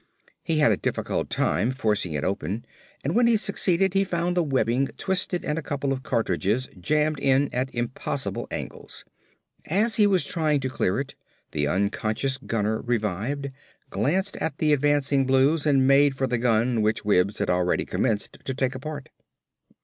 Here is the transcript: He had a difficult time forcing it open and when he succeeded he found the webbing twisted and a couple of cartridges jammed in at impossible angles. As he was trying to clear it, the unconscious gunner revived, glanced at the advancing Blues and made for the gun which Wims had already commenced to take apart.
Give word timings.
He 0.43 0.57
had 0.57 0.71
a 0.71 0.77
difficult 0.77 1.29
time 1.29 1.69
forcing 1.69 2.13
it 2.13 2.23
open 2.23 2.65
and 3.03 3.13
when 3.13 3.27
he 3.27 3.37
succeeded 3.37 3.93
he 3.93 4.03
found 4.03 4.35
the 4.35 4.41
webbing 4.41 4.87
twisted 4.97 5.45
and 5.45 5.59
a 5.59 5.61
couple 5.61 5.93
of 5.93 6.01
cartridges 6.01 6.67
jammed 6.79 7.19
in 7.19 7.53
at 7.53 7.69
impossible 7.75 8.47
angles. 8.49 9.05
As 9.65 9.97
he 9.97 10.07
was 10.07 10.25
trying 10.25 10.59
to 10.61 10.69
clear 10.71 10.99
it, 10.99 11.13
the 11.51 11.67
unconscious 11.67 12.39
gunner 12.39 12.81
revived, 12.81 13.51
glanced 13.91 14.37
at 14.37 14.57
the 14.57 14.73
advancing 14.73 15.27
Blues 15.27 15.67
and 15.67 15.85
made 15.87 16.17
for 16.17 16.25
the 16.25 16.39
gun 16.39 16.81
which 16.81 17.05
Wims 17.05 17.37
had 17.37 17.51
already 17.51 17.85
commenced 17.85 18.39
to 18.43 18.55
take 18.55 18.73
apart. 18.73 19.09